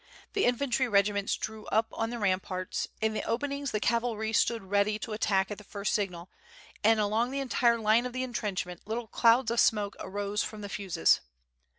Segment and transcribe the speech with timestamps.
[0.33, 4.97] The infantry regiments drew up on the ramparts, in the openings the cavalry stood ready
[4.97, 6.27] to attack at the first signal,
[6.83, 10.69] and along the entire line of the intrenchment little clouds of smoke arose from the
[10.69, 11.19] fuses.